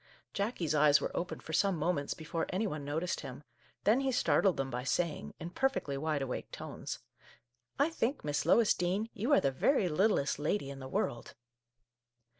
[0.33, 3.43] Jackie's eyes were open for some moments before any one noticed him;
[3.83, 6.97] then he startled them by saying, in per fectly wide awake tones:"
[7.79, 11.35] I think, Miss Lois Dean, you are the very littlest lady in the world